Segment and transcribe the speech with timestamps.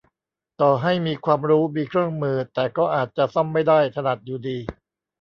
[0.61, 4.57] ต่อให้มีความรู้ มีเครื่องมือ แต่ก็อาจจะซ่อมไม่ได้ถนัดอยู่ดี